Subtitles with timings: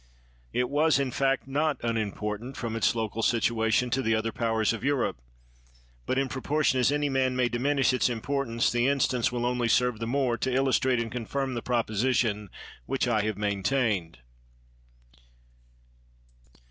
[0.51, 4.83] It was in fact not unimportant, from its local situation to the other powers of
[4.83, 5.21] Europe;
[6.07, 9.99] but in proportion as any man may diminish its importance the instance will only serve
[9.99, 12.49] the more to illustrate and confirm the proposition
[12.87, 14.17] which I have maintained.